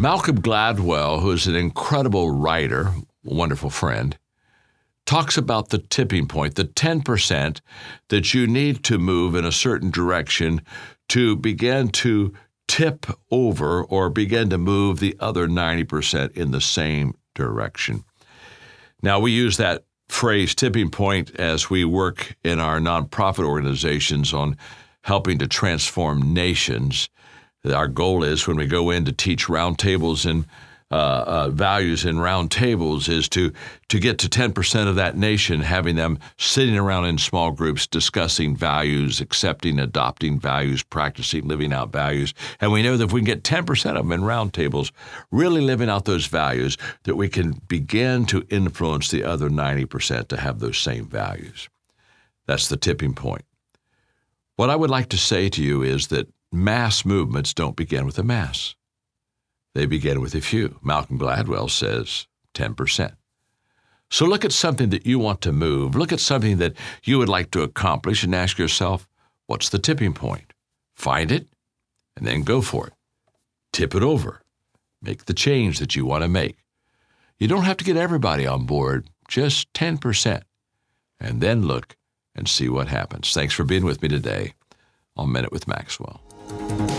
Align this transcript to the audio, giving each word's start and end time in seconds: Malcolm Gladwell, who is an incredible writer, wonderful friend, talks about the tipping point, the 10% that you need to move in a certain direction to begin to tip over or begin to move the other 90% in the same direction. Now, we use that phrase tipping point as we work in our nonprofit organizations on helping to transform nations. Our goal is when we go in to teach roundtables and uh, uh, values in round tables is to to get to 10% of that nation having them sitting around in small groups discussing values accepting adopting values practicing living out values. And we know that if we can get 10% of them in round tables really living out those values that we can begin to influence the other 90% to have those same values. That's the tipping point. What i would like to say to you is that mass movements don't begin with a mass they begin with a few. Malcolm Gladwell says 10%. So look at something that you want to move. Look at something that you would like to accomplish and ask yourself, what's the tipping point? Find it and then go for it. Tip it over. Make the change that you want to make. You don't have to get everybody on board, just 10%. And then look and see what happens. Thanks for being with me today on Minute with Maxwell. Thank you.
Malcolm 0.00 0.40
Gladwell, 0.40 1.20
who 1.22 1.32
is 1.32 1.48
an 1.48 1.56
incredible 1.56 2.30
writer, 2.30 2.92
wonderful 3.24 3.68
friend, 3.68 4.16
talks 5.06 5.36
about 5.36 5.70
the 5.70 5.78
tipping 5.78 6.28
point, 6.28 6.54
the 6.54 6.64
10% 6.64 7.60
that 8.08 8.32
you 8.32 8.46
need 8.46 8.84
to 8.84 8.96
move 8.96 9.34
in 9.34 9.44
a 9.44 9.50
certain 9.50 9.90
direction 9.90 10.62
to 11.08 11.34
begin 11.34 11.88
to 11.88 12.32
tip 12.68 13.06
over 13.32 13.82
or 13.82 14.08
begin 14.08 14.48
to 14.50 14.58
move 14.58 15.00
the 15.00 15.16
other 15.18 15.48
90% 15.48 16.30
in 16.36 16.52
the 16.52 16.60
same 16.60 17.14
direction. 17.34 18.04
Now, 19.02 19.18
we 19.18 19.32
use 19.32 19.56
that 19.56 19.84
phrase 20.08 20.54
tipping 20.54 20.90
point 20.90 21.34
as 21.40 21.68
we 21.68 21.84
work 21.84 22.36
in 22.44 22.60
our 22.60 22.78
nonprofit 22.78 23.44
organizations 23.44 24.32
on 24.32 24.56
helping 25.02 25.38
to 25.38 25.48
transform 25.48 26.32
nations. 26.32 27.08
Our 27.72 27.88
goal 27.88 28.24
is 28.24 28.46
when 28.46 28.56
we 28.56 28.66
go 28.66 28.90
in 28.90 29.04
to 29.04 29.12
teach 29.12 29.46
roundtables 29.46 30.28
and 30.28 30.46
uh, 30.90 31.24
uh, 31.26 31.48
values 31.50 32.06
in 32.06 32.18
round 32.18 32.50
tables 32.50 33.10
is 33.10 33.28
to 33.28 33.52
to 33.88 33.98
get 33.98 34.16
to 34.16 34.26
10% 34.26 34.88
of 34.88 34.96
that 34.96 35.18
nation 35.18 35.60
having 35.60 35.96
them 35.96 36.18
sitting 36.38 36.78
around 36.78 37.04
in 37.04 37.18
small 37.18 37.50
groups 37.50 37.86
discussing 37.86 38.56
values 38.56 39.20
accepting 39.20 39.78
adopting 39.78 40.40
values 40.40 40.82
practicing 40.82 41.46
living 41.46 41.74
out 41.74 41.92
values. 41.92 42.32
And 42.58 42.72
we 42.72 42.82
know 42.82 42.96
that 42.96 43.04
if 43.04 43.12
we 43.12 43.20
can 43.20 43.26
get 43.26 43.42
10% 43.42 43.90
of 43.90 43.96
them 43.96 44.12
in 44.12 44.24
round 44.24 44.54
tables 44.54 44.90
really 45.30 45.60
living 45.60 45.90
out 45.90 46.06
those 46.06 46.24
values 46.26 46.78
that 47.02 47.16
we 47.16 47.28
can 47.28 47.60
begin 47.68 48.24
to 48.26 48.46
influence 48.48 49.10
the 49.10 49.24
other 49.24 49.50
90% 49.50 50.28
to 50.28 50.38
have 50.38 50.58
those 50.58 50.78
same 50.78 51.04
values. 51.04 51.68
That's 52.46 52.68
the 52.68 52.78
tipping 52.78 53.12
point. 53.12 53.44
What 54.56 54.70
i 54.70 54.76
would 54.76 54.90
like 54.90 55.10
to 55.10 55.18
say 55.18 55.50
to 55.50 55.62
you 55.62 55.82
is 55.82 56.06
that 56.06 56.32
mass 56.52 57.04
movements 57.04 57.52
don't 57.54 57.76
begin 57.76 58.06
with 58.06 58.18
a 58.18 58.22
mass 58.22 58.74
they 59.78 59.86
begin 59.86 60.20
with 60.20 60.34
a 60.34 60.40
few. 60.40 60.78
Malcolm 60.82 61.20
Gladwell 61.20 61.70
says 61.70 62.26
10%. 62.54 63.12
So 64.10 64.26
look 64.26 64.44
at 64.44 64.50
something 64.50 64.88
that 64.90 65.06
you 65.06 65.20
want 65.20 65.40
to 65.42 65.52
move. 65.52 65.94
Look 65.94 66.12
at 66.12 66.18
something 66.18 66.56
that 66.56 66.74
you 67.04 67.16
would 67.18 67.28
like 67.28 67.52
to 67.52 67.62
accomplish 67.62 68.24
and 68.24 68.34
ask 68.34 68.58
yourself, 68.58 69.06
what's 69.46 69.68
the 69.68 69.78
tipping 69.78 70.14
point? 70.14 70.52
Find 70.96 71.30
it 71.30 71.46
and 72.16 72.26
then 72.26 72.42
go 72.42 72.60
for 72.60 72.88
it. 72.88 72.94
Tip 73.72 73.94
it 73.94 74.02
over. 74.02 74.42
Make 75.00 75.26
the 75.26 75.34
change 75.34 75.78
that 75.78 75.94
you 75.94 76.04
want 76.04 76.24
to 76.24 76.28
make. 76.28 76.56
You 77.38 77.46
don't 77.46 77.62
have 77.62 77.76
to 77.76 77.84
get 77.84 77.96
everybody 77.96 78.48
on 78.48 78.66
board, 78.66 79.08
just 79.28 79.72
10%. 79.74 80.42
And 81.20 81.40
then 81.40 81.62
look 81.62 81.96
and 82.34 82.48
see 82.48 82.68
what 82.68 82.88
happens. 82.88 83.32
Thanks 83.32 83.54
for 83.54 83.62
being 83.62 83.84
with 83.84 84.02
me 84.02 84.08
today 84.08 84.54
on 85.16 85.30
Minute 85.30 85.52
with 85.52 85.68
Maxwell. 85.68 86.27
Thank 86.68 86.90
you. 86.90 86.97